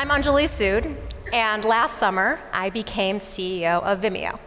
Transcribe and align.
I'm 0.00 0.08
Anjali 0.08 0.48
Sood, 0.48 0.96
and 1.30 1.62
last 1.62 1.98
summer 1.98 2.40
I 2.54 2.70
became 2.70 3.18
CEO 3.18 3.82
of 3.82 4.00
Vimeo, 4.00 4.38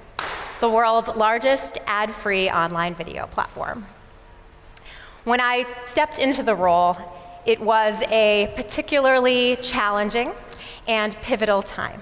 the 0.59 0.67
world's 0.67 1.09
largest 1.09 1.77
ad 1.85 2.09
free 2.09 2.49
online 2.49 2.95
video 2.95 3.27
platform. 3.27 3.85
When 5.25 5.39
I 5.39 5.65
stepped 5.85 6.17
into 6.17 6.41
the 6.41 6.55
role, 6.55 6.97
it 7.45 7.61
was 7.61 8.01
a 8.09 8.51
particularly 8.55 9.57
challenging 9.57 10.31
and 10.87 11.15
pivotal 11.17 11.61
time. 11.61 12.01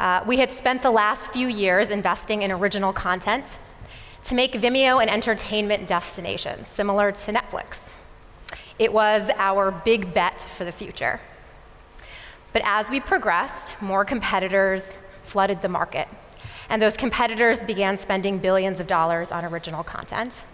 Uh, 0.00 0.24
we 0.26 0.38
had 0.38 0.50
spent 0.50 0.82
the 0.82 0.90
last 0.90 1.30
few 1.30 1.46
years 1.46 1.90
investing 1.90 2.42
in 2.42 2.50
original 2.50 2.92
content 2.92 3.60
to 4.24 4.34
make 4.34 4.54
Vimeo 4.54 5.00
an 5.00 5.08
entertainment 5.08 5.86
destination, 5.86 6.64
similar 6.64 7.12
to 7.12 7.32
Netflix. 7.32 7.94
It 8.80 8.92
was 8.92 9.30
our 9.36 9.70
big 9.70 10.12
bet 10.12 10.40
for 10.40 10.64
the 10.64 10.72
future. 10.72 11.20
But 12.52 12.62
as 12.64 12.90
we 12.90 13.00
progressed, 13.00 13.80
more 13.80 14.04
competitors 14.04 14.84
flooded 15.22 15.60
the 15.60 15.68
market. 15.68 16.08
And 16.68 16.80
those 16.80 16.96
competitors 16.96 17.58
began 17.58 17.96
spending 17.96 18.38
billions 18.38 18.80
of 18.80 18.86
dollars 18.86 19.32
on 19.32 19.44
original 19.44 19.82
content. 19.82 20.44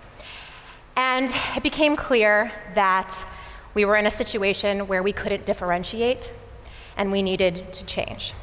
And 0.97 1.29
it 1.57 1.63
became 1.63 1.97
clear 1.97 2.51
that 2.75 3.25
we 3.75 3.85
were 3.85 3.97
in 3.97 4.07
a 4.07 4.11
situation 4.11 4.89
where 4.89 5.03
we 5.03 5.13
couldn't 5.13 5.47
differentiate 5.47 6.33
and 6.97 7.13
we 7.13 7.23
needed 7.23 7.73
to 7.73 7.85
change. 7.85 8.35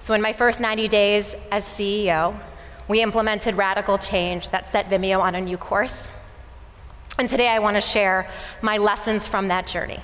So, 0.00 0.14
in 0.14 0.22
my 0.22 0.32
first 0.32 0.60
90 0.60 0.88
days 0.88 1.36
as 1.52 1.64
CEO, 1.64 2.36
we 2.88 3.02
implemented 3.02 3.56
radical 3.56 3.98
change 3.98 4.48
that 4.48 4.66
set 4.66 4.88
Vimeo 4.88 5.20
on 5.20 5.34
a 5.34 5.40
new 5.40 5.58
course. 5.58 6.10
And 7.18 7.28
today 7.28 7.48
I 7.48 7.58
want 7.58 7.76
to 7.76 7.80
share 7.80 8.28
my 8.62 8.78
lessons 8.78 9.26
from 9.26 9.48
that 9.48 9.66
journey. 9.66 10.00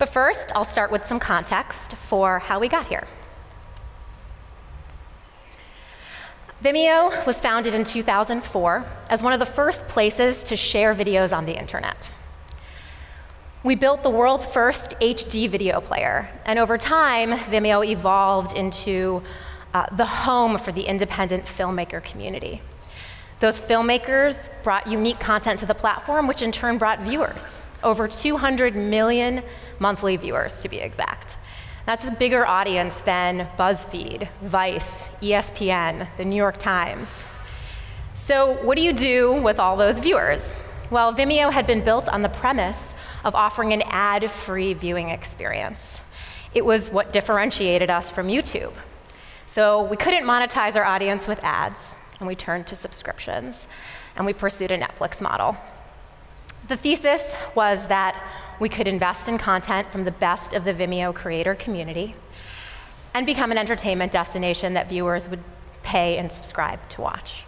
But 0.00 0.08
first, 0.08 0.50
I'll 0.56 0.64
start 0.64 0.90
with 0.90 1.04
some 1.04 1.20
context 1.20 1.94
for 1.94 2.38
how 2.38 2.58
we 2.58 2.68
got 2.68 2.86
here. 2.86 3.06
Vimeo 6.64 7.26
was 7.26 7.38
founded 7.38 7.74
in 7.74 7.84
2004 7.84 8.86
as 9.10 9.22
one 9.22 9.34
of 9.34 9.38
the 9.38 9.44
first 9.44 9.86
places 9.88 10.42
to 10.44 10.56
share 10.56 10.94
videos 10.94 11.36
on 11.36 11.44
the 11.44 11.54
internet. 11.54 12.10
We 13.62 13.74
built 13.74 14.02
the 14.02 14.08
world's 14.08 14.46
first 14.46 14.98
HD 15.02 15.46
video 15.50 15.82
player, 15.82 16.30
and 16.46 16.58
over 16.58 16.78
time, 16.78 17.32
Vimeo 17.32 17.86
evolved 17.86 18.56
into 18.56 19.22
uh, 19.74 19.84
the 19.94 20.06
home 20.06 20.56
for 20.56 20.72
the 20.72 20.84
independent 20.84 21.44
filmmaker 21.44 22.02
community. 22.02 22.62
Those 23.40 23.60
filmmakers 23.60 24.48
brought 24.62 24.86
unique 24.86 25.20
content 25.20 25.58
to 25.58 25.66
the 25.66 25.74
platform, 25.74 26.26
which 26.26 26.40
in 26.40 26.52
turn 26.52 26.78
brought 26.78 27.02
viewers 27.02 27.60
over 27.82 28.08
200 28.08 28.76
million 28.76 29.42
monthly 29.78 30.16
viewers 30.16 30.60
to 30.62 30.68
be 30.68 30.78
exact. 30.78 31.36
That's 31.86 32.08
a 32.08 32.12
bigger 32.12 32.46
audience 32.46 33.00
than 33.00 33.48
BuzzFeed, 33.58 34.28
Vice, 34.42 35.08
ESPN, 35.22 36.08
the 36.16 36.24
New 36.24 36.36
York 36.36 36.58
Times. 36.58 37.24
So, 38.14 38.62
what 38.62 38.76
do 38.76 38.82
you 38.84 38.92
do 38.92 39.32
with 39.32 39.58
all 39.58 39.76
those 39.76 39.98
viewers? 39.98 40.52
Well, 40.90 41.12
Vimeo 41.12 41.52
had 41.52 41.66
been 41.66 41.82
built 41.82 42.08
on 42.08 42.22
the 42.22 42.28
premise 42.28 42.94
of 43.24 43.34
offering 43.34 43.72
an 43.72 43.82
ad 43.86 44.30
free 44.30 44.72
viewing 44.74 45.08
experience. 45.08 46.00
It 46.54 46.64
was 46.64 46.90
what 46.90 47.12
differentiated 47.12 47.90
us 47.90 48.10
from 48.10 48.28
YouTube. 48.28 48.72
So, 49.46 49.82
we 49.82 49.96
couldn't 49.96 50.24
monetize 50.24 50.76
our 50.76 50.84
audience 50.84 51.26
with 51.26 51.42
ads, 51.42 51.96
and 52.20 52.28
we 52.28 52.36
turned 52.36 52.68
to 52.68 52.76
subscriptions, 52.76 53.66
and 54.14 54.24
we 54.26 54.32
pursued 54.32 54.70
a 54.70 54.78
Netflix 54.78 55.20
model. 55.20 55.56
The 56.70 56.76
thesis 56.76 57.34
was 57.56 57.88
that 57.88 58.24
we 58.60 58.68
could 58.68 58.86
invest 58.86 59.28
in 59.28 59.38
content 59.38 59.90
from 59.90 60.04
the 60.04 60.12
best 60.12 60.54
of 60.54 60.64
the 60.64 60.72
Vimeo 60.72 61.12
creator 61.12 61.56
community 61.56 62.14
and 63.12 63.26
become 63.26 63.50
an 63.50 63.58
entertainment 63.58 64.12
destination 64.12 64.74
that 64.74 64.88
viewers 64.88 65.28
would 65.28 65.42
pay 65.82 66.16
and 66.16 66.30
subscribe 66.30 66.88
to 66.90 67.00
watch. 67.00 67.42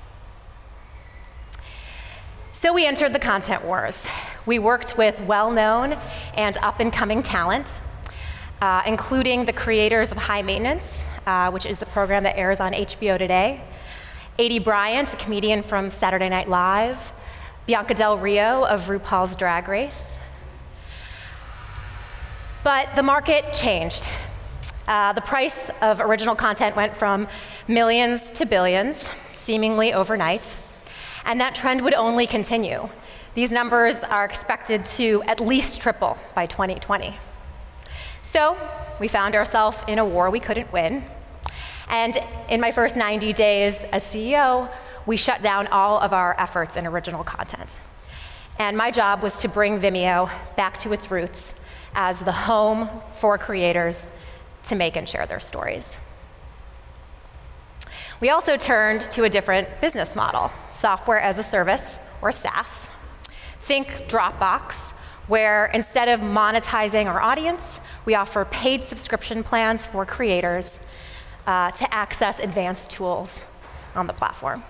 So 2.53 2.73
we 2.73 2.85
entered 2.85 3.13
the 3.13 3.21
content 3.21 3.65
wars. 3.65 4.05
We 4.45 4.59
worked 4.59 4.99
with 4.99 5.21
well 5.21 5.53
known 5.53 6.01
and 6.35 6.57
up 6.57 6.81
and 6.81 6.93
coming 6.93 7.23
talent, 7.23 7.81
uh, 8.61 8.83
including 8.89 9.45
the 9.45 9.53
creators 9.53 10.11
of 10.11 10.17
High 10.17 10.43
Maintenance, 10.43 11.07
uh, 11.29 11.49
which 11.53 11.65
is 11.65 11.81
a 11.81 11.87
program 11.87 12.25
that 12.25 12.37
airs 12.37 12.59
on 12.59 12.73
HBO 12.73 13.17
today, 13.21 13.63
Aidy 14.37 14.65
Bryant, 14.65 15.15
a 15.15 15.17
comedian 15.17 15.63
from 15.63 15.93
Saturday 15.93 16.29
Night 16.29 16.49
Live, 16.49 17.13
Bianca 17.65 17.95
Del 17.95 18.19
Rio 18.19 18.65
of 18.65 18.89
RuPaul's 18.89 19.37
Drag 19.37 19.69
Race. 19.69 20.19
But 22.65 22.97
the 22.97 23.05
market 23.05 23.53
changed. 23.53 24.09
Uh, 24.89 25.13
the 25.13 25.21
price 25.21 25.71
of 25.81 26.01
original 26.01 26.35
content 26.35 26.75
went 26.75 26.97
from 26.97 27.29
millions 27.69 28.31
to 28.31 28.47
billions, 28.47 29.09
seemingly 29.31 29.93
overnight, 29.93 30.57
and 31.25 31.41
that 31.41 31.55
trend 31.55 31.83
would 31.83 31.95
only 31.95 32.27
continue. 32.27 32.89
These 33.35 33.53
numbers 33.53 34.03
are 34.03 34.25
expected 34.25 34.85
to 34.97 35.23
at 35.29 35.41
least 35.41 35.81
triple 35.81 36.19
by 36.35 36.47
2020. 36.47 37.15
So 38.25 38.57
we 38.99 39.07
found 39.07 39.37
ourselves 39.37 39.79
in 39.87 40.01
a 40.01 40.05
war 40.05 40.31
we 40.31 40.41
couldn't 40.41 40.73
win. 40.73 41.05
And 41.89 42.19
in 42.49 42.61
my 42.61 42.73
first 42.73 42.97
90 42.97 43.33
days 43.33 43.85
as 43.93 44.03
CEO, 44.03 44.69
we 45.07 45.17
shut 45.17 45.43
down 45.43 45.67
all 45.69 45.99
of 45.99 46.13
our 46.13 46.39
efforts 46.39 46.77
in 46.77 46.87
original 46.87 47.25
content. 47.25 47.81
And 48.59 48.77
my 48.77 48.91
job 48.91 49.23
was 49.23 49.39
to 49.41 49.49
bring 49.49 49.81
Vimeo 49.81 50.31
back 50.57 50.79
to 50.79 50.93
its 50.93 51.11
roots 51.11 51.55
as 51.95 52.21
the 52.21 52.33
home 52.33 52.89
for 53.13 53.39
creators 53.39 54.11
to 54.65 54.75
make 54.75 54.97
and 54.97 55.09
share 55.09 55.27
their 55.27 55.41
stories. 55.41 55.99
We 58.21 58.31
also 58.31 58.57
turned 58.57 59.01
to 59.13 59.25
a 59.25 59.29
different 59.29 59.81
business 59.81 60.15
model 60.15 60.53
software 60.73 61.21
as 61.21 61.39
a 61.39 61.43
service, 61.43 61.99
or 62.21 62.33
SaaS. 62.33 62.91
Think 63.61 63.89
Dropbox, 64.09 64.93
where 65.27 65.67
instead 65.67 66.09
of 66.09 66.21
monetizing 66.21 67.07
our 67.07 67.21
audience, 67.21 67.81
we 68.05 68.15
offer 68.15 68.45
paid 68.45 68.85
subscription 68.85 69.43
plans 69.43 69.85
for 69.85 70.05
creators 70.07 70.79
uh, 71.47 71.71
to 71.73 71.93
access 71.93 72.41
advanced 72.41 72.91
tools 72.91 73.45
on 73.95 74.07
the 74.07 74.13
platform. 74.13 74.63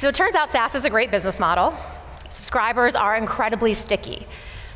So 0.00 0.08
it 0.08 0.14
turns 0.14 0.34
out 0.34 0.48
SaaS 0.48 0.74
is 0.74 0.86
a 0.86 0.88
great 0.88 1.10
business 1.10 1.38
model. 1.38 1.76
Subscribers 2.30 2.94
are 2.94 3.16
incredibly 3.16 3.74
sticky. 3.74 4.26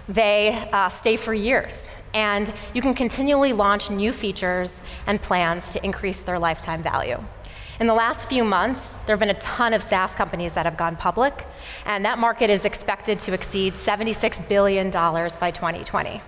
They 0.07 0.69
uh, 0.71 0.91
stay 0.91 1.17
for 1.17 1.33
years, 1.33 1.83
and 2.13 2.53
you 2.75 2.83
can 2.83 2.93
continually 2.93 3.55
launch 3.55 3.89
new 3.89 4.13
features 4.13 4.79
and 5.07 5.23
plans 5.23 5.71
to 5.71 5.83
increase 5.83 6.21
their 6.21 6.39
lifetime 6.39 6.83
value. 6.83 7.25
In 7.81 7.87
the 7.87 7.95
last 7.95 8.29
few 8.29 8.45
months, 8.45 8.91
there 9.07 9.15
have 9.17 9.19
been 9.19 9.31
a 9.31 9.41
ton 9.41 9.73
of 9.73 9.83
SaaS 9.83 10.15
companies 10.15 10.53
that 10.53 10.67
have 10.67 10.77
gone 10.77 10.95
public, 10.95 11.47
and 11.87 12.05
that 12.05 12.19
market 12.19 12.51
is 12.51 12.67
expected 12.67 13.19
to 13.21 13.33
exceed 13.33 13.77
$76 13.77 14.47
billion 14.47 14.91
by 14.91 15.51
2020. 15.51 16.21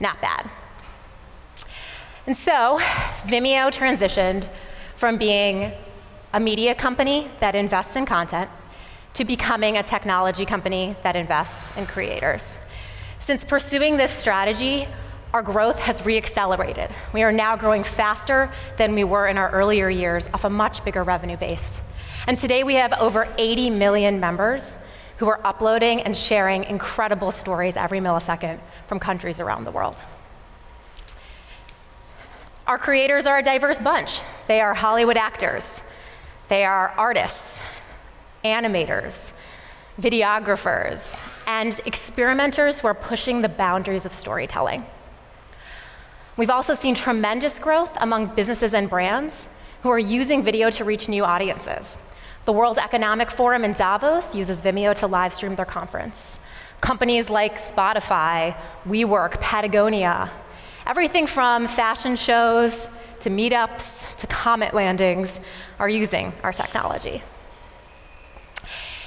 Not 0.00 0.18
bad. 0.22 0.48
And 2.26 2.34
so, 2.34 2.78
Vimeo 3.26 3.70
transitioned 3.70 4.48
from 4.96 5.18
being 5.18 5.72
a 6.32 6.40
media 6.40 6.74
company 6.74 7.28
that 7.40 7.54
invests 7.54 7.96
in 7.96 8.06
content 8.06 8.48
to 9.14 9.24
becoming 9.24 9.76
a 9.76 9.82
technology 9.82 10.46
company 10.46 10.94
that 11.02 11.16
invests 11.16 11.70
in 11.76 11.86
creators. 11.86 12.46
Since 13.18 13.44
pursuing 13.44 13.96
this 13.96 14.12
strategy, 14.12 14.86
our 15.32 15.42
growth 15.42 15.78
has 15.80 16.00
reaccelerated. 16.02 16.92
We 17.12 17.22
are 17.22 17.32
now 17.32 17.56
growing 17.56 17.84
faster 17.84 18.50
than 18.76 18.94
we 18.94 19.04
were 19.04 19.26
in 19.26 19.38
our 19.38 19.50
earlier 19.50 19.88
years 19.88 20.30
off 20.32 20.44
a 20.44 20.50
much 20.50 20.84
bigger 20.84 21.04
revenue 21.04 21.36
base. 21.36 21.80
And 22.26 22.38
today 22.38 22.64
we 22.64 22.74
have 22.74 22.92
over 22.94 23.28
80 23.38 23.70
million 23.70 24.20
members 24.20 24.76
who 25.16 25.28
are 25.28 25.40
uploading 25.44 26.00
and 26.00 26.16
sharing 26.16 26.64
incredible 26.64 27.30
stories 27.30 27.76
every 27.76 27.98
millisecond 27.98 28.58
from 28.86 28.98
countries 28.98 29.38
around 29.38 29.64
the 29.64 29.70
world. 29.70 30.02
Our 32.66 32.78
creators 32.78 33.26
are 33.26 33.38
a 33.38 33.42
diverse 33.42 33.78
bunch. 33.78 34.20
They 34.46 34.60
are 34.60 34.74
Hollywood 34.74 35.16
actors, 35.16 35.82
they 36.50 36.64
are 36.64 36.92
artists, 36.98 37.62
animators, 38.44 39.32
videographers, 40.00 41.16
and 41.46 41.80
experimenters 41.86 42.80
who 42.80 42.88
are 42.88 42.94
pushing 42.94 43.40
the 43.40 43.48
boundaries 43.48 44.04
of 44.04 44.12
storytelling. 44.12 44.84
We've 46.36 46.50
also 46.50 46.74
seen 46.74 46.96
tremendous 46.96 47.60
growth 47.60 47.96
among 48.00 48.34
businesses 48.34 48.74
and 48.74 48.90
brands 48.90 49.46
who 49.82 49.90
are 49.90 49.98
using 49.98 50.42
video 50.42 50.70
to 50.70 50.84
reach 50.84 51.08
new 51.08 51.24
audiences. 51.24 51.98
The 52.46 52.52
World 52.52 52.78
Economic 52.78 53.30
Forum 53.30 53.64
in 53.64 53.72
Davos 53.72 54.34
uses 54.34 54.60
Vimeo 54.60 54.92
to 54.96 55.06
live 55.06 55.32
stream 55.32 55.54
their 55.54 55.64
conference. 55.64 56.40
Companies 56.80 57.30
like 57.30 57.60
Spotify, 57.60 58.56
WeWork, 58.88 59.40
Patagonia, 59.40 60.32
everything 60.84 61.28
from 61.28 61.68
fashion 61.68 62.16
shows 62.16 62.88
to 63.20 63.30
meetups 63.30 64.16
to 64.16 64.26
comet 64.26 64.74
landings 64.74 65.40
are 65.78 65.88
using 65.88 66.32
our 66.42 66.52
technology. 66.52 67.22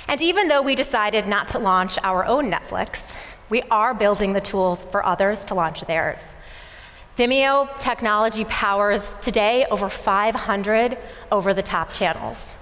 And 0.07 0.21
even 0.21 0.47
though 0.47 0.61
we 0.61 0.75
decided 0.75 1.27
not 1.27 1.47
to 1.49 1.59
launch 1.59 1.97
our 2.03 2.25
own 2.25 2.51
Netflix, 2.51 3.15
we 3.49 3.61
are 3.63 3.93
building 3.93 4.33
the 4.33 4.41
tools 4.41 4.83
for 4.83 5.05
others 5.05 5.45
to 5.45 5.53
launch 5.53 5.81
theirs. 5.81 6.33
Vimeo 7.17 7.69
technology 7.79 8.45
powers 8.45 9.13
today 9.21 9.65
over 9.69 9.89
500 9.89 10.97
over 11.31 11.53
the 11.53 11.61
top 11.61 11.93
channels 11.93 12.55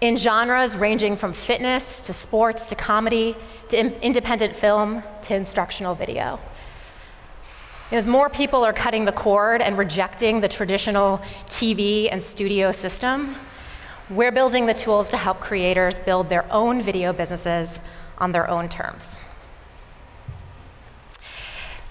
in 0.00 0.16
genres 0.16 0.76
ranging 0.76 1.16
from 1.16 1.32
fitness 1.32 2.02
to 2.02 2.12
sports 2.12 2.68
to 2.68 2.74
comedy 2.74 3.34
to 3.68 3.78
in- 3.78 3.94
independent 4.02 4.54
film 4.54 5.02
to 5.22 5.34
instructional 5.34 5.94
video. 5.94 6.38
As 7.94 8.04
more 8.04 8.28
people 8.28 8.64
are 8.64 8.72
cutting 8.72 9.04
the 9.04 9.12
cord 9.12 9.62
and 9.62 9.78
rejecting 9.78 10.40
the 10.40 10.48
traditional 10.48 11.18
TV 11.46 12.08
and 12.10 12.20
studio 12.20 12.72
system, 12.72 13.36
we're 14.10 14.32
building 14.32 14.66
the 14.66 14.74
tools 14.74 15.10
to 15.10 15.16
help 15.16 15.38
creators 15.38 16.00
build 16.00 16.28
their 16.28 16.44
own 16.52 16.82
video 16.82 17.12
businesses 17.12 17.78
on 18.18 18.32
their 18.32 18.50
own 18.50 18.68
terms. 18.68 19.14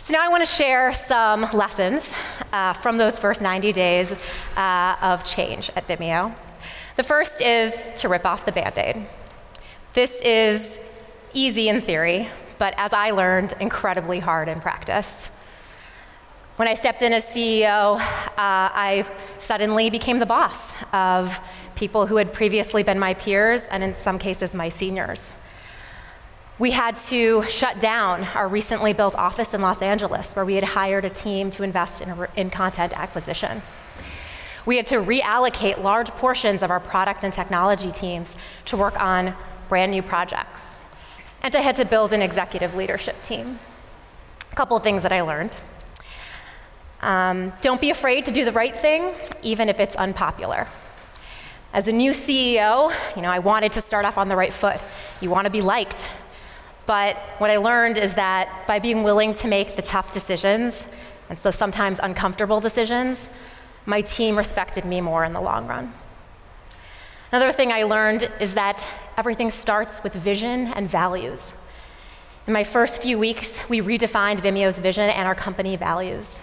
So 0.01 0.11
now 0.11 0.25
I 0.25 0.27
want 0.27 0.41
to 0.43 0.53
share 0.53 0.91
some 0.91 1.43
lessons 1.53 2.13
uh, 2.51 2.73
from 2.73 2.97
those 2.97 3.17
first 3.17 3.41
90 3.41 3.71
days 3.71 4.13
uh, 4.57 4.97
of 5.01 5.23
change 5.23 5.71
at 5.77 5.87
Vimeo. 5.87 6.37
The 6.97 7.03
first 7.03 7.39
is 7.39 7.91
to 8.01 8.09
rip 8.09 8.25
off 8.25 8.45
the 8.45 8.51
band 8.51 8.77
aid. 8.77 9.05
This 9.93 10.19
is 10.19 10.79
easy 11.31 11.69
in 11.69 11.79
theory, 11.79 12.27
but 12.57 12.73
as 12.75 12.91
I 12.91 13.11
learned, 13.11 13.53
incredibly 13.61 14.19
hard 14.19 14.49
in 14.49 14.59
practice. 14.59 15.29
When 16.55 16.67
I 16.67 16.75
stepped 16.75 17.01
in 17.01 17.13
as 17.13 17.25
CEO, 17.25 17.99
uh, 17.99 17.99
I 18.37 19.09
suddenly 19.39 19.89
became 19.89 20.19
the 20.19 20.27
boss 20.27 20.75
of 20.93 21.41
people 21.73 22.05
who 22.05 22.17
had 22.17 22.31
previously 22.31 22.83
been 22.83 22.99
my 22.99 23.15
peers 23.15 23.63
and, 23.71 23.83
in 23.83 23.95
some 23.95 24.19
cases, 24.19 24.53
my 24.53 24.69
seniors. 24.69 25.33
We 26.59 26.69
had 26.69 26.97
to 27.09 27.41
shut 27.45 27.79
down 27.79 28.25
our 28.35 28.47
recently 28.47 28.93
built 28.93 29.15
office 29.15 29.55
in 29.55 29.63
Los 29.63 29.81
Angeles, 29.81 30.35
where 30.35 30.45
we 30.45 30.53
had 30.53 30.63
hired 30.63 31.05
a 31.05 31.09
team 31.09 31.49
to 31.49 31.63
invest 31.63 32.03
in, 32.03 32.27
in, 32.35 32.51
content 32.51 32.93
acquisition. 32.95 33.63
We 34.63 34.77
had 34.77 34.85
to 34.87 34.97
reallocate 34.97 35.81
large 35.81 36.11
portions 36.11 36.61
of 36.61 36.69
our 36.69 36.79
product 36.79 37.23
and 37.23 37.33
technology 37.33 37.91
teams 37.91 38.35
to 38.65 38.77
work 38.77 39.01
on 39.01 39.35
brand 39.69 39.89
new 39.89 40.03
projects. 40.03 40.81
And 41.41 41.55
I 41.55 41.61
had 41.61 41.75
to 41.77 41.85
build 41.85 42.13
an 42.13 42.21
executive 42.21 42.75
leadership 42.75 43.23
team. 43.23 43.57
A 44.51 44.55
couple 44.55 44.77
of 44.77 44.83
things 44.83 45.01
that 45.01 45.11
I 45.11 45.21
learned. 45.21 45.57
Um, 47.03 47.51
don't 47.59 47.81
be 47.81 47.89
afraid 47.89 48.25
to 48.27 48.31
do 48.31 48.45
the 48.45 48.53
right 48.53 48.73
thing, 48.73 49.13
even 49.41 49.67
if 49.67 49.81
it's 49.81 49.95
unpopular. 49.95 50.67
As 51.73 51.89
a 51.89 51.91
new 51.91 52.11
CEO, 52.11 52.93
you 53.15 53.21
know, 53.21 53.29
I 53.29 53.39
wanted 53.39 53.73
to 53.73 53.81
start 53.81 54.05
off 54.05 54.17
on 54.17 54.29
the 54.29 54.37
right 54.37 54.53
foot. 54.53 54.81
You 55.19 55.29
want 55.29 55.45
to 55.45 55.51
be 55.51 55.61
liked, 55.61 56.09
but 56.85 57.17
what 57.39 57.49
I 57.49 57.57
learned 57.57 57.97
is 57.97 58.13
that 58.13 58.65
by 58.67 58.79
being 58.79 59.03
willing 59.03 59.33
to 59.33 59.49
make 59.49 59.75
the 59.75 59.81
tough 59.81 60.13
decisions, 60.13 60.87
and 61.29 61.37
so 61.37 61.51
sometimes 61.51 61.99
uncomfortable 62.01 62.61
decisions, 62.61 63.27
my 63.85 63.99
team 63.99 64.37
respected 64.37 64.85
me 64.85 65.01
more 65.01 65.25
in 65.25 65.33
the 65.33 65.41
long 65.41 65.67
run. 65.67 65.93
Another 67.33 67.51
thing 67.51 67.73
I 67.73 67.83
learned 67.83 68.29
is 68.39 68.53
that 68.53 68.85
everything 69.17 69.49
starts 69.49 70.03
with 70.03 70.13
vision 70.13 70.67
and 70.67 70.89
values. 70.89 71.53
In 72.47 72.53
my 72.53 72.63
first 72.63 73.01
few 73.01 73.19
weeks, 73.19 73.67
we 73.67 73.81
redefined 73.81 74.39
Vimeo's 74.39 74.79
vision 74.79 75.09
and 75.09 75.27
our 75.27 75.35
company 75.35 75.75
values. 75.75 76.39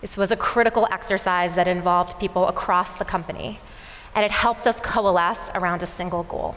This 0.00 0.16
was 0.16 0.30
a 0.30 0.36
critical 0.36 0.88
exercise 0.90 1.54
that 1.54 1.68
involved 1.68 2.18
people 2.18 2.48
across 2.48 2.94
the 2.94 3.04
company, 3.04 3.58
and 4.14 4.24
it 4.24 4.30
helped 4.30 4.66
us 4.66 4.80
coalesce 4.80 5.50
around 5.54 5.82
a 5.82 5.86
single 5.86 6.22
goal. 6.22 6.56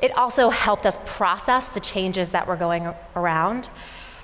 It 0.00 0.16
also 0.16 0.50
helped 0.50 0.86
us 0.86 0.98
process 1.04 1.68
the 1.68 1.80
changes 1.80 2.30
that 2.30 2.46
were 2.46 2.56
going 2.56 2.92
around 3.14 3.68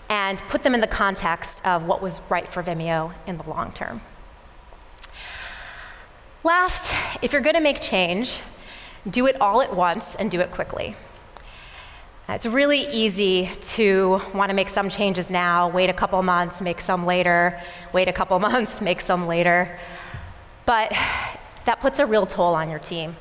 and 0.09 0.39
put 0.49 0.63
them 0.63 0.75
in 0.75 0.81
the 0.81 0.87
context 0.87 1.65
of 1.67 1.85
what 1.85 2.03
was 2.03 2.21
right 2.29 2.49
for 2.49 2.63
Vimeo 2.63 3.15
in 3.27 3.39
the 3.39 3.49
long 3.49 3.73
term. 3.73 4.01
Last, 6.45 6.95
if 7.23 7.33
you're 7.33 7.41
going 7.41 7.55
to 7.55 7.61
make 7.61 7.81
change, 7.81 8.41
do 9.09 9.27
it 9.27 9.41
all 9.41 9.63
at 9.63 9.75
once 9.75 10.15
and 10.17 10.31
do 10.31 10.41
it 10.41 10.51
quickly. 10.51 10.97
It's 12.35 12.47
really 12.47 12.89
easy 12.91 13.51
to 13.75 14.23
want 14.33 14.49
to 14.49 14.55
make 14.55 14.71
some 14.71 14.89
changes 14.89 15.31
now, 15.31 15.69
wait 15.69 15.91
a 15.91 15.93
couple 15.93 16.23
months, 16.23 16.63
make 16.63 16.81
some 16.81 17.05
later, 17.05 17.61
wait 17.93 18.09
a 18.09 18.13
couple 18.13 18.39
months, 18.51 18.81
make 18.81 19.03
some 19.03 19.27
later. 19.27 19.79
But 20.65 20.93
that 21.67 21.81
puts 21.81 21.99
a 21.99 22.07
real 22.07 22.25
toll 22.25 22.55
on 22.55 22.71
your 22.71 22.79
team. 22.79 23.17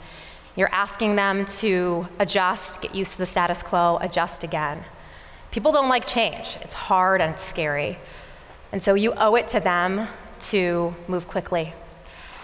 You're 0.56 0.74
asking 0.74 1.18
them 1.18 1.46
to 1.58 2.08
adjust, 2.20 2.82
get 2.82 2.96
used 2.96 3.14
to 3.14 3.18
the 3.18 3.26
status 3.26 3.62
quo, 3.62 3.98
adjust 4.00 4.46
again. 4.46 4.86
People 5.52 5.74
don't 5.74 5.90
like 5.90 6.08
change. 6.08 6.58
It's 6.62 6.74
hard 6.74 7.20
and 7.20 7.34
it's 7.34 7.44
scary. 7.44 7.98
And 8.72 8.82
so 8.82 8.94
you 8.94 9.14
owe 9.18 9.36
it 9.36 9.50
to 9.50 9.60
them 9.60 10.08
to 10.52 10.96
move 11.10 11.28
quickly. 11.28 11.74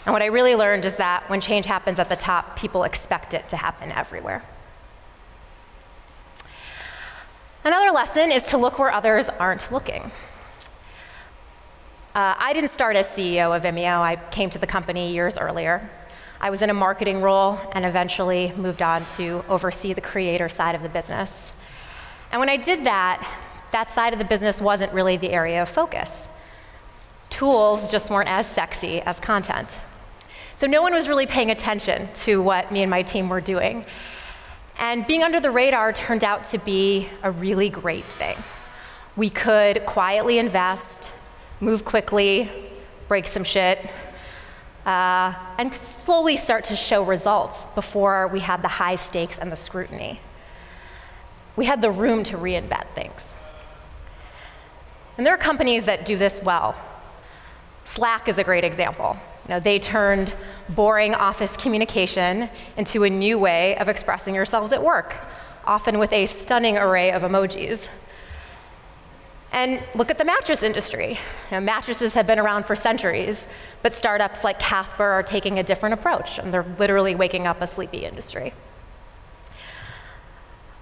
And 0.05 0.11
what 0.11 0.21
I 0.21 0.27
really 0.27 0.55
learned 0.55 0.83
is 0.83 0.97
that 0.97 1.29
when 1.29 1.39
change 1.39 1.65
happens 1.65 1.97
at 1.97 2.09
the 2.09 2.17
top, 2.17 2.57
people 2.57 2.83
expect 2.83 3.33
it 3.33 3.47
to 3.49 3.57
happen 3.57 3.91
everywhere. 3.91 4.43
Another 7.67 7.91
lesson 7.91 8.31
is 8.31 8.43
to 8.43 8.57
look 8.57 8.79
where 8.79 8.93
others 8.93 9.27
aren't 9.27 9.69
looking. 9.73 10.03
Uh, 12.15 12.33
I 12.37 12.53
didn't 12.53 12.69
start 12.69 12.95
as 12.95 13.09
CEO 13.09 13.53
of 13.53 13.63
Vimeo, 13.63 13.99
I 13.99 14.15
came 14.15 14.49
to 14.51 14.57
the 14.57 14.65
company 14.65 15.11
years 15.11 15.37
earlier. 15.37 15.89
I 16.39 16.49
was 16.49 16.61
in 16.61 16.69
a 16.69 16.73
marketing 16.73 17.21
role 17.21 17.59
and 17.73 17.85
eventually 17.85 18.53
moved 18.55 18.81
on 18.81 19.03
to 19.17 19.43
oversee 19.49 19.91
the 19.91 19.99
creator 19.99 20.47
side 20.47 20.75
of 20.75 20.81
the 20.81 20.87
business. 20.87 21.51
And 22.31 22.39
when 22.39 22.47
I 22.47 22.55
did 22.55 22.85
that, 22.85 23.27
that 23.73 23.91
side 23.91 24.13
of 24.13 24.19
the 24.19 24.23
business 24.23 24.61
wasn't 24.61 24.93
really 24.93 25.17
the 25.17 25.31
area 25.31 25.61
of 25.61 25.67
focus. 25.67 26.29
Tools 27.29 27.91
just 27.91 28.09
weren't 28.09 28.29
as 28.29 28.47
sexy 28.49 29.01
as 29.01 29.19
content. 29.19 29.77
So 30.55 30.67
no 30.67 30.81
one 30.81 30.93
was 30.93 31.09
really 31.09 31.25
paying 31.25 31.51
attention 31.51 32.07
to 32.21 32.41
what 32.41 32.71
me 32.71 32.81
and 32.81 32.89
my 32.89 33.01
team 33.01 33.27
were 33.27 33.41
doing. 33.41 33.83
And 34.79 35.07
being 35.07 35.23
under 35.23 35.39
the 35.39 35.49
radar 35.49 35.91
turned 35.91 36.23
out 36.23 36.43
to 36.45 36.59
be 36.59 37.09
a 37.23 37.31
really 37.31 37.69
great 37.69 38.05
thing. 38.05 38.37
We 39.15 39.29
could 39.29 39.85
quietly 39.85 40.37
invest, 40.37 41.11
move 41.59 41.83
quickly, 41.83 42.51
break 43.07 43.25
some 43.25 43.43
shit, 43.43 43.89
uh, 44.85 45.33
and 45.57 45.73
slowly 45.73 46.37
start 46.37 46.65
to 46.65 46.75
show 46.75 47.03
results 47.03 47.65
before 47.73 48.27
we 48.27 48.39
had 48.39 48.61
the 48.61 48.67
high 48.67 48.95
stakes 48.95 49.39
and 49.39 49.51
the 49.51 49.55
scrutiny. 49.55 50.19
We 51.55 51.65
had 51.65 51.81
the 51.81 51.91
room 51.91 52.23
to 52.25 52.37
reinvent 52.37 52.87
things. 52.93 53.33
And 55.17 55.25
there 55.25 55.33
are 55.33 55.39
companies 55.39 55.85
that 55.85 56.05
do 56.05 56.15
this 56.15 56.39
well. 56.41 56.77
Slack 57.83 58.27
is 58.27 58.37
a 58.37 58.43
great 58.43 58.63
example. 58.63 59.17
You 59.47 59.55
know, 59.55 59.59
they 59.59 59.79
turned 59.79 60.35
boring 60.69 61.15
office 61.15 61.55
communication 61.57 62.49
into 62.75 63.03
a 63.03 63.09
new 63.09 63.39
way 63.39 63.77
of 63.77 63.87
expressing 63.87 64.35
yourselves 64.35 64.73
at 64.73 64.83
work, 64.83 65.15
often 65.65 65.99
with 65.99 66.11
a 66.13 66.25
stunning 66.25 66.77
array 66.77 67.11
of 67.11 67.21
emojis. 67.23 67.87
And 69.51 69.81
look 69.95 70.11
at 70.11 70.17
the 70.17 70.25
mattress 70.25 70.61
industry. 70.61 71.11
You 71.11 71.17
know, 71.51 71.61
mattresses 71.61 72.13
have 72.13 72.27
been 72.27 72.37
around 72.37 72.65
for 72.65 72.75
centuries, 72.75 73.47
but 73.81 73.93
startups 73.93 74.43
like 74.43 74.59
Casper 74.59 75.05
are 75.05 75.23
taking 75.23 75.57
a 75.57 75.63
different 75.63 75.93
approach, 75.93 76.37
and 76.37 76.53
they're 76.53 76.65
literally 76.77 77.15
waking 77.15 77.47
up 77.47 77.61
a 77.61 77.67
sleepy 77.67 78.05
industry. 78.05 78.53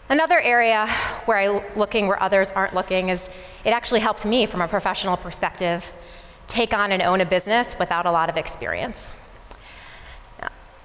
Another 0.09 0.39
area 0.39 0.87
where 1.25 1.37
I'm 1.37 1.63
looking 1.75 2.07
where 2.07 2.21
others 2.21 2.51
aren't 2.51 2.75
looking 2.75 3.09
is 3.09 3.27
it 3.63 3.71
actually 3.71 4.01
helped 4.01 4.25
me 4.25 4.45
from 4.45 4.61
a 4.61 4.67
professional 4.67 5.17
perspective 5.17 5.91
take 6.47 6.73
on 6.73 6.91
and 6.91 7.01
own 7.01 7.21
a 7.21 7.25
business 7.25 7.75
without 7.79 8.05
a 8.05 8.11
lot 8.11 8.29
of 8.29 8.37
experience. 8.37 9.13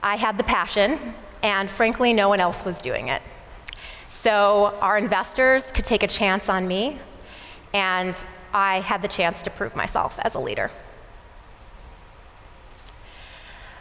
I 0.03 0.17
had 0.17 0.39
the 0.39 0.45
passion, 0.45 1.15
and 1.43 1.71
frankly, 1.71 2.13
no 2.13 2.29
one 2.29 2.41
else 2.41 2.65
was 2.65 2.81
doing 2.81 3.09
it. 3.09 3.23
So 4.09 4.77
our 4.81 4.99
investors 4.99 5.71
could 5.73 5.85
take 5.85 6.03
a 6.03 6.07
chance 6.07 6.49
on 6.49 6.69
me 6.69 6.99
and 7.73 8.17
I 8.53 8.81
had 8.81 9.03
the 9.03 9.09
chance 9.09 9.43
to 9.43 9.51
prove 9.51 9.77
myself 9.77 10.19
as 10.23 10.35
a 10.35 10.41
leader. 10.41 10.71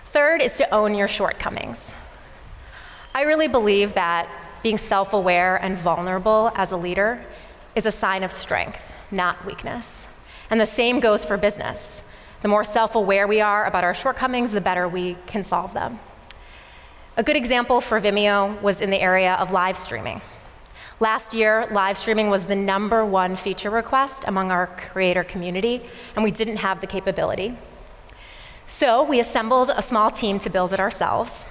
Third 0.06 0.42
is 0.42 0.58
to 0.58 0.74
own 0.74 0.96
your 0.96 1.08
shortcomings. 1.08 1.92
I 3.14 3.24
really 3.24 3.48
believe 3.48 3.94
that 3.96 4.30
being 4.64 4.78
self 4.78 5.14
aware 5.14 5.58
and 5.58 5.78
vulnerable 5.78 6.52
as 6.56 6.72
a 6.72 6.78
leader 6.78 7.24
is 7.76 7.86
a 7.86 7.92
sign 7.92 8.24
of 8.24 8.32
strength, 8.32 8.94
not 9.12 9.46
weakness. 9.46 10.06
And 10.50 10.60
the 10.60 10.66
same 10.66 11.00
goes 11.00 11.24
for 11.24 11.38
business. 11.38 12.02
The 12.42 12.48
more 12.48 12.64
self 12.64 12.96
aware 12.96 13.28
we 13.28 13.42
are 13.42 13.66
about 13.66 13.84
our 13.84 13.94
shortcomings, 13.94 14.52
the 14.52 14.62
better 14.62 14.88
we 14.88 15.18
can 15.26 15.44
solve 15.44 15.74
them. 15.74 16.00
A 17.20 17.22
good 17.22 17.36
example 17.36 17.82
for 17.82 18.00
Vimeo 18.00 18.62
was 18.62 18.80
in 18.80 18.92
the 18.92 19.02
area 19.02 19.34
of 19.34 19.52
live 19.52 19.76
streaming. 19.76 20.22
Last 21.02 21.34
year, 21.34 21.68
live 21.70 21.98
streaming 21.98 22.30
was 22.30 22.46
the 22.46 22.56
number 22.56 23.04
one 23.04 23.36
feature 23.36 23.70
request 23.70 24.24
among 24.26 24.52
our 24.52 24.68
creator 24.68 25.26
community, 25.26 25.82
and 26.16 26.24
we 26.24 26.32
didn't 26.32 26.56
have 26.56 26.80
the 26.80 26.88
capability. 26.88 27.58
So 28.68 29.04
we 29.04 29.20
assembled 29.20 29.70
a 29.76 29.82
small 29.82 30.10
team 30.10 30.40
to 30.40 30.50
build 30.50 30.72
it 30.72 30.80
ourselves. 30.80 31.46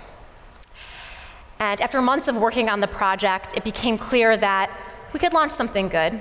And 1.58 1.78
after 1.82 2.00
months 2.00 2.28
of 2.28 2.36
working 2.38 2.70
on 2.70 2.80
the 2.80 2.88
project, 2.88 3.54
it 3.54 3.62
became 3.62 3.98
clear 3.98 4.38
that 4.38 4.70
we 5.12 5.20
could 5.20 5.34
launch 5.34 5.52
something 5.52 5.90
good, 5.90 6.18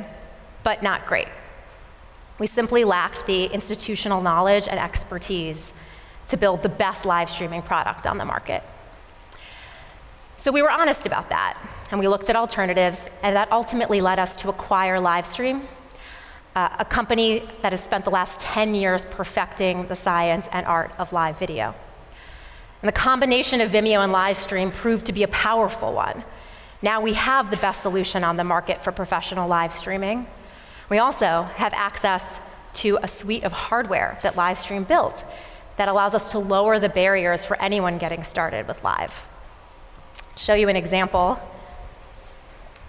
but 0.63 0.83
not 0.83 1.07
great. 1.07 1.29
We 2.37 2.47
simply 2.47 2.83
lacked 2.83 3.25
the 3.25 3.45
institutional 3.45 4.21
knowledge 4.21 4.67
and 4.67 4.77
expertise 4.77 5.71
to 6.27 6.35
build 6.35 6.63
the 6.63 6.69
best 6.83 7.05
live 7.05 7.29
streaming 7.29 7.61
product 7.61 8.05
on 8.05 8.17
the 8.17 8.25
market. 8.25 8.61
So 10.39 10.51
we 10.51 10.61
were 10.61 10.69
honest 10.69 11.07
about 11.07 11.29
that, 11.29 11.57
and 11.89 11.99
we 11.99 12.07
looked 12.07 12.29
at 12.29 12.35
alternatives, 12.35 13.09
and 13.23 13.35
that 13.35 13.51
ultimately 13.51 14.01
led 14.01 14.19
us 14.19 14.35
to 14.37 14.49
acquire 14.49 14.99
Livestream, 14.99 15.61
uh, 16.55 16.69
a 16.77 16.85
company 16.85 17.43
that 17.63 17.71
has 17.71 17.83
spent 17.83 18.05
the 18.05 18.11
last 18.11 18.39
10 18.39 18.75
years 18.75 19.03
perfecting 19.05 19.87
the 19.87 19.95
science 19.95 20.47
and 20.51 20.65
art 20.67 20.91
of 20.99 21.11
live 21.11 21.39
video. 21.39 21.73
And 22.83 22.87
the 22.87 22.93
combination 22.93 23.61
of 23.61 23.71
Vimeo 23.71 24.03
and 24.03 24.13
Livestream 24.13 24.71
proved 24.71 25.07
to 25.07 25.11
be 25.11 25.23
a 25.23 25.27
powerful 25.27 25.91
one. 25.93 26.23
Now 26.83 27.01
we 27.01 27.13
have 27.13 27.49
the 27.49 27.57
best 27.57 27.81
solution 27.81 28.23
on 28.23 28.37
the 28.37 28.43
market 28.43 28.83
for 28.83 28.91
professional 28.91 29.47
live 29.47 29.71
streaming. 29.71 30.27
We 30.89 30.99
also 30.99 31.49
have 31.55 31.73
access 31.73 32.39
to 32.75 32.99
a 33.01 33.07
suite 33.07 33.43
of 33.43 33.51
hardware 33.51 34.19
that 34.21 34.35
Livestream 34.35 34.87
built 34.87 35.23
that 35.77 35.87
allows 35.87 36.13
us 36.13 36.31
to 36.31 36.39
lower 36.39 36.79
the 36.79 36.89
barriers 36.89 37.43
for 37.43 37.59
anyone 37.59 37.97
getting 37.97 38.21
started 38.21 38.67
with 38.67 38.83
live. 38.83 39.23
Show 40.37 40.53
you 40.53 40.69
an 40.69 40.75
example. 40.75 41.39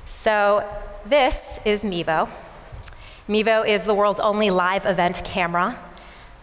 So 0.05 0.69
this 1.07 1.59
is 1.65 1.83
Mevo. 1.83 2.29
Mevo 3.27 3.67
is 3.67 3.85
the 3.85 3.95
world's 3.95 4.21
only 4.21 4.51
live 4.51 4.85
event 4.85 5.23
camera 5.25 5.79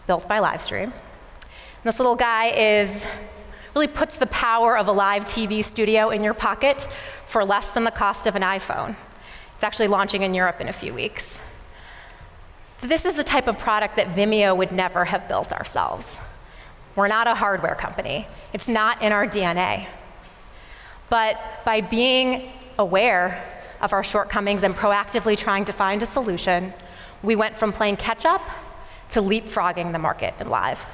built 0.08 0.26
by 0.26 0.40
Livestream. 0.40 0.92
this 1.84 2.00
little 2.00 2.16
guy 2.16 2.46
is 2.46 3.04
really 3.76 3.86
puts 3.86 4.16
the 4.16 4.26
power 4.26 4.76
of 4.76 4.88
a 4.88 4.92
live 4.92 5.24
TV 5.24 5.62
studio 5.62 6.10
in 6.10 6.24
your 6.24 6.34
pocket 6.34 6.88
for 7.24 7.44
less 7.44 7.72
than 7.72 7.84
the 7.84 7.92
cost 7.92 8.26
of 8.26 8.34
an 8.34 8.42
iPhone. 8.42 8.96
It's 9.54 9.62
actually 9.62 9.86
launching 9.86 10.22
in 10.22 10.34
Europe 10.34 10.60
in 10.60 10.66
a 10.66 10.72
few 10.72 10.92
weeks. 10.92 11.40
This 12.80 13.06
is 13.06 13.14
the 13.14 13.22
type 13.22 13.46
of 13.46 13.60
product 13.60 13.94
that 13.94 14.08
Vimeo 14.16 14.56
would 14.56 14.72
never 14.72 15.04
have 15.04 15.28
built 15.28 15.52
ourselves. 15.52 16.18
We're 16.96 17.06
not 17.06 17.28
a 17.28 17.36
hardware 17.36 17.76
company. 17.76 18.26
It's 18.52 18.66
not 18.68 19.02
in 19.02 19.12
our 19.12 19.24
DNA. 19.24 19.86
But 21.08 21.38
by 21.64 21.80
being 21.80 22.50
aware 22.78 23.42
of 23.80 23.92
our 23.92 24.02
shortcomings 24.02 24.62
and 24.62 24.74
proactively 24.74 25.36
trying 25.36 25.64
to 25.66 25.72
find 25.72 26.02
a 26.02 26.06
solution, 26.06 26.72
we 27.22 27.36
went 27.36 27.56
from 27.56 27.72
playing 27.72 27.96
catch 27.96 28.24
up 28.24 28.42
to 29.10 29.20
leapfrogging 29.20 29.92
the 29.92 29.98
market 29.98 30.34
in 30.40 30.48
live. 30.48 30.84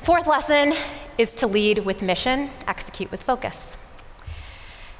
Fourth 0.00 0.26
lesson 0.26 0.74
is 1.18 1.36
to 1.36 1.46
lead 1.46 1.80
with 1.80 2.02
mission, 2.02 2.50
execute 2.66 3.10
with 3.10 3.22
focus. 3.22 3.76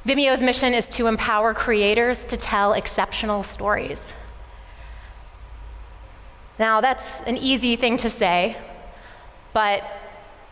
Vimeo's 0.05 0.43
mission 0.43 0.73
is 0.73 0.89
to 0.91 1.07
empower 1.07 1.53
creators 1.53 2.25
to 2.25 2.37
tell 2.37 2.73
exceptional 2.73 3.41
stories. 3.43 4.13
Now, 6.59 6.81
that's 6.81 7.21
an 7.21 7.37
easy 7.37 7.75
thing 7.75 7.97
to 7.97 8.09
say, 8.09 8.55
but 9.53 9.83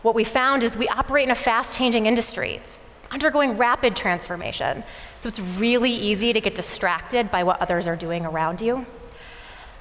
what 0.02 0.14
we 0.14 0.24
found 0.24 0.62
is 0.62 0.76
we 0.76 0.88
operate 0.88 1.24
in 1.24 1.30
a 1.30 1.36
fast 1.36 1.74
changing 1.74 2.06
industry. 2.06 2.56
It's 2.56 2.80
undergoing 3.10 3.56
rapid 3.56 3.94
transformation. 3.94 4.82
So 5.20 5.28
it's 5.28 5.38
really 5.38 5.92
easy 5.92 6.32
to 6.32 6.40
get 6.40 6.54
distracted 6.54 7.30
by 7.30 7.44
what 7.44 7.60
others 7.60 7.86
are 7.86 7.96
doing 7.96 8.26
around 8.26 8.60
you. 8.60 8.86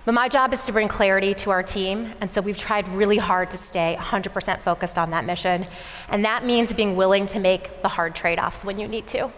But 0.03 0.13
my 0.13 0.29
job 0.29 0.51
is 0.53 0.65
to 0.65 0.71
bring 0.71 0.87
clarity 0.87 1.35
to 1.35 1.51
our 1.51 1.61
team, 1.61 2.13
and 2.21 2.31
so 2.31 2.41
we've 2.41 2.57
tried 2.57 2.87
really 2.89 3.17
hard 3.17 3.51
to 3.51 3.57
stay 3.57 3.95
100% 3.99 4.59
focused 4.61 4.97
on 4.97 5.11
that 5.11 5.25
mission. 5.25 5.67
And 6.09 6.25
that 6.25 6.43
means 6.43 6.73
being 6.73 6.95
willing 6.95 7.27
to 7.27 7.39
make 7.39 7.83
the 7.83 7.87
hard 7.87 8.15
trade 8.15 8.39
offs 8.39 8.65
when 8.65 8.79
you 8.79 8.87
need 8.87 9.05
to. 9.07 9.31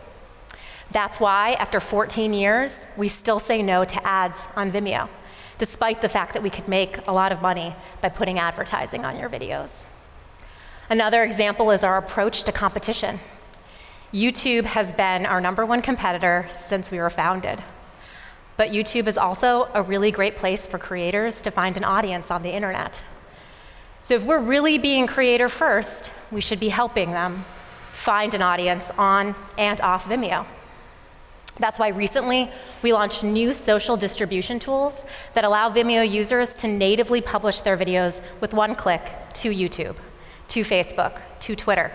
That's 0.92 1.20
why, 1.20 1.54
after 1.54 1.82
14 1.82 2.34
years, 2.34 2.78
we 2.96 3.10
still 3.10 3.40
say 3.40 3.62
no 3.62 3.84
to 3.84 4.08
ads 4.08 4.48
on 4.56 4.72
Vimeo, 4.72 5.10
despite 5.58 6.02
the 6.02 6.10
fact 6.10 6.34
that 6.34 6.44
we 6.44 6.50
could 6.50 6.68
make 6.68 7.06
a 7.08 7.12
lot 7.12 7.34
of 7.34 7.42
money 7.42 7.76
by 8.02 8.08
putting 8.10 8.40
advertising 8.40 9.04
on 9.04 9.20
your 9.20 9.30
videos. 9.30 9.86
Another 10.90 11.24
example 11.24 11.72
is 11.72 11.84
our 11.84 11.98
approach 11.98 12.44
to 12.44 12.52
competition. 12.52 13.20
YouTube 14.14 14.66
has 14.66 14.94
been 14.94 15.26
our 15.26 15.42
number 15.42 15.66
one 15.66 15.82
competitor 15.82 16.48
since 16.54 16.92
we 16.92 17.00
were 17.00 17.10
founded. 17.10 17.64
But 18.58 18.70
YouTube 18.70 19.08
is 19.08 19.18
also 19.18 19.70
a 19.74 19.82
really 19.82 20.12
great 20.12 20.36
place 20.36 20.68
for 20.68 20.78
creators 20.78 21.42
to 21.42 21.52
find 21.52 21.78
an 21.78 21.84
audience 21.84 22.30
on 22.30 22.44
the 22.44 22.54
internet. 22.54 23.02
So 24.02 24.16
if 24.16 24.24
we're 24.24 24.40
really 24.40 24.78
being 24.78 25.08
creator 25.08 25.50
first, 25.50 26.12
we 26.32 26.42
should 26.42 26.60
be 26.60 26.70
helping 26.70 27.12
them 27.12 27.46
find 27.94 28.34
an 28.34 28.42
audience 28.42 28.92
on 28.98 29.34
and 29.58 29.80
off 29.82 30.06
Vimeo. 30.08 30.46
That's 31.58 31.80
why 31.80 31.90
recently 31.90 32.52
we 32.82 32.94
launched 32.94 33.24
new 33.24 33.54
social 33.54 33.96
distribution 33.96 34.60
tools 34.60 35.06
that 35.36 35.44
allow 35.44 35.72
Vimeo 35.72 36.08
users 36.08 36.56
to 36.56 36.68
natively 36.68 37.22
publish 37.22 37.62
their 37.62 37.78
videos 37.78 38.22
with 38.42 38.54
one 38.54 38.76
click 38.76 39.04
to 39.36 39.52
YouTube, 39.52 39.96
to 40.54 40.62
Facebook, 40.62 41.20
to 41.40 41.56
Twitter. 41.56 41.92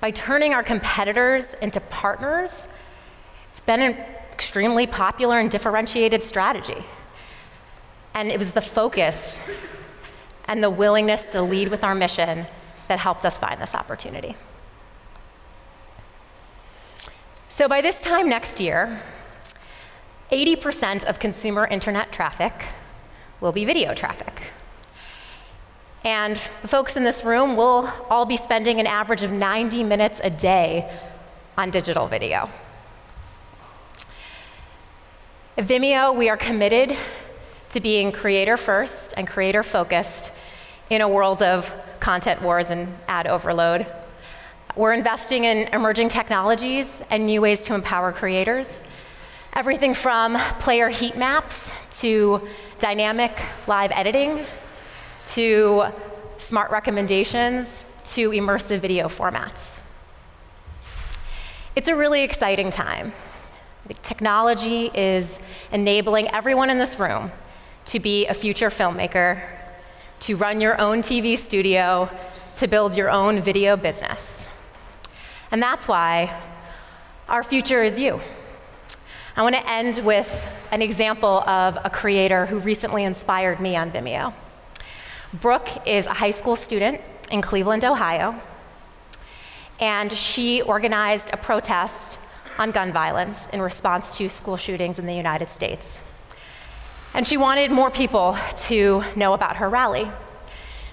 By 0.00 0.10
turning 0.10 0.52
our 0.52 0.64
competitors 0.64 1.54
into 1.62 1.78
partners, 1.78 2.50
it's 3.52 3.60
been 3.60 3.80
an 3.80 3.96
extremely 4.32 4.84
popular 4.84 5.38
and 5.38 5.48
differentiated 5.48 6.24
strategy. 6.24 6.84
And 8.14 8.32
it 8.32 8.38
was 8.40 8.52
the 8.52 8.60
focus 8.60 9.40
and 10.46 10.60
the 10.60 10.70
willingness 10.70 11.28
to 11.28 11.40
lead 11.40 11.68
with 11.68 11.84
our 11.84 11.94
mission 11.94 12.46
that 12.88 12.98
helped 12.98 13.24
us 13.24 13.38
find 13.38 13.62
this 13.62 13.76
opportunity. 13.76 14.34
So 17.48 17.68
by 17.68 17.80
this 17.80 18.00
time 18.00 18.28
next 18.28 18.58
year, 18.58 19.02
80% 20.32 21.04
of 21.04 21.20
consumer 21.20 21.64
internet 21.64 22.10
traffic 22.10 22.66
will 23.40 23.52
be 23.52 23.64
video 23.64 23.94
traffic. 23.94 24.42
And 26.04 26.40
the 26.62 26.68
folks 26.68 26.96
in 26.96 27.04
this 27.04 27.24
room 27.24 27.56
will 27.56 27.92
all 28.08 28.24
be 28.24 28.36
spending 28.36 28.80
an 28.80 28.86
average 28.86 29.22
of 29.22 29.32
90 29.32 29.84
minutes 29.84 30.20
a 30.22 30.30
day 30.30 30.90
on 31.58 31.70
digital 31.70 32.06
video. 32.06 32.48
At 35.58 35.66
Vimeo, 35.66 36.16
we 36.16 36.30
are 36.30 36.38
committed 36.38 36.96
to 37.70 37.80
being 37.80 38.12
creator 38.12 38.56
first 38.56 39.12
and 39.16 39.28
creator 39.28 39.62
focused 39.62 40.32
in 40.88 41.02
a 41.02 41.08
world 41.08 41.42
of 41.42 41.70
content 42.00 42.40
wars 42.40 42.70
and 42.70 42.88
ad 43.06 43.26
overload. 43.26 43.86
We're 44.74 44.94
investing 44.94 45.44
in 45.44 45.68
emerging 45.68 46.08
technologies 46.08 47.02
and 47.10 47.26
new 47.26 47.42
ways 47.42 47.64
to 47.66 47.74
empower 47.74 48.12
creators. 48.12 48.82
Everything 49.52 49.92
from 49.92 50.36
player 50.60 50.88
heat 50.88 51.16
maps 51.16 51.72
to 52.00 52.48
dynamic 52.78 53.38
live 53.66 53.90
editing 53.92 54.46
to 55.30 55.86
smart 56.38 56.70
recommendations 56.70 57.84
to 58.04 58.30
immersive 58.30 58.80
video 58.80 59.08
formats. 59.08 59.80
It's 61.76 61.88
a 61.88 61.94
really 61.94 62.22
exciting 62.22 62.70
time. 62.70 63.12
Technology 64.02 64.90
is 64.94 65.38
enabling 65.72 66.28
everyone 66.28 66.70
in 66.70 66.78
this 66.78 66.98
room 66.98 67.30
to 67.86 68.00
be 68.00 68.26
a 68.26 68.34
future 68.34 68.70
filmmaker, 68.70 69.42
to 70.20 70.36
run 70.36 70.60
your 70.60 70.80
own 70.80 71.00
TV 71.00 71.36
studio, 71.36 72.08
to 72.54 72.66
build 72.66 72.96
your 72.96 73.10
own 73.10 73.40
video 73.40 73.76
business. 73.76 74.48
And 75.50 75.62
that's 75.62 75.86
why 75.88 76.40
our 77.28 77.42
future 77.42 77.82
is 77.82 77.98
you. 77.98 78.20
I 79.36 79.42
want 79.42 79.54
to 79.54 79.68
end 79.68 80.00
with 80.04 80.48
an 80.72 80.82
example 80.82 81.40
of 81.48 81.78
a 81.84 81.90
creator 81.90 82.46
who 82.46 82.58
recently 82.58 83.04
inspired 83.04 83.60
me 83.60 83.76
on 83.76 83.90
Vimeo. 83.90 84.34
Brooke 85.32 85.86
is 85.86 86.08
a 86.08 86.14
high 86.14 86.32
school 86.32 86.56
student 86.56 87.00
in 87.30 87.40
Cleveland, 87.40 87.84
Ohio, 87.84 88.34
and 89.78 90.12
she 90.12 90.60
organized 90.60 91.30
a 91.32 91.36
protest 91.36 92.18
on 92.58 92.72
gun 92.72 92.92
violence 92.92 93.46
in 93.52 93.62
response 93.62 94.16
to 94.16 94.28
school 94.28 94.56
shootings 94.56 94.98
in 94.98 95.06
the 95.06 95.14
United 95.14 95.48
States. 95.48 96.02
And 97.14 97.24
she 97.24 97.36
wanted 97.36 97.70
more 97.70 97.92
people 97.92 98.36
to 98.66 99.04
know 99.14 99.32
about 99.32 99.56
her 99.56 99.68
rally. 99.68 100.10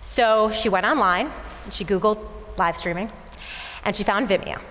So 0.02 0.52
she 0.52 0.70
went 0.70 0.86
online, 0.86 1.32
and 1.66 1.74
she 1.74 1.84
Googled 1.84 2.24
live 2.60 2.78
streaming, 2.78 3.12
and 3.84 3.96
she 3.96 4.04
found 4.04 4.30
Vimeo. 4.30 4.62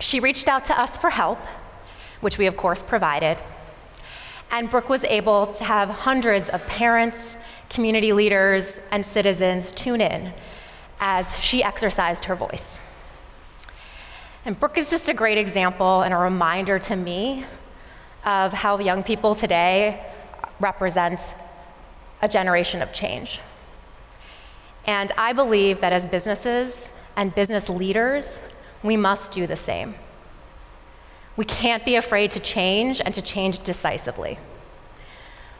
She 0.00 0.20
reached 0.20 0.48
out 0.48 0.64
to 0.66 0.80
us 0.80 0.96
for 0.96 1.10
help, 1.10 1.38
which 2.22 2.38
we 2.38 2.46
of 2.46 2.56
course 2.56 2.82
provided. 2.82 3.38
And 4.50 4.70
Brooke 4.70 4.88
was 4.88 5.04
able 5.04 5.48
to 5.48 5.64
have 5.64 5.90
hundreds 5.90 6.48
of 6.48 6.66
parents, 6.66 7.36
community 7.74 8.12
leaders, 8.12 8.80
and 8.92 9.04
citizens 9.04 9.72
tune 9.72 10.00
in 10.00 10.32
as 11.00 11.38
she 11.40 11.62
exercised 11.62 12.26
her 12.26 12.36
voice. 12.36 12.80
And 14.44 14.58
Brooke 14.58 14.78
is 14.78 14.90
just 14.90 15.08
a 15.08 15.14
great 15.14 15.38
example 15.38 16.02
and 16.02 16.14
a 16.14 16.16
reminder 16.16 16.78
to 16.78 16.94
me 16.94 17.44
of 18.24 18.52
how 18.52 18.78
young 18.78 19.02
people 19.02 19.34
today 19.34 20.06
represent 20.60 21.34
a 22.22 22.28
generation 22.28 22.80
of 22.80 22.92
change. 22.92 23.40
And 24.86 25.10
I 25.18 25.32
believe 25.32 25.80
that 25.80 25.92
as 25.92 26.06
businesses 26.06 26.88
and 27.16 27.34
business 27.34 27.68
leaders, 27.68 28.38
we 28.84 28.96
must 28.96 29.32
do 29.32 29.46
the 29.46 29.56
same. 29.56 29.96
We 31.36 31.44
can't 31.44 31.84
be 31.84 31.96
afraid 31.96 32.30
to 32.32 32.40
change 32.40 33.00
and 33.04 33.12
to 33.14 33.22
change 33.22 33.64
decisively. 33.64 34.38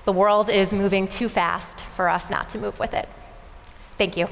The 0.04 0.12
world 0.12 0.50
is 0.50 0.74
moving 0.74 1.08
too 1.08 1.28
fast 1.28 1.80
for 1.80 2.08
us 2.08 2.28
not 2.28 2.50
to 2.50 2.58
move 2.58 2.78
with 2.78 2.92
it. 2.92 3.08
Thank 3.96 4.16
you. 4.16 4.28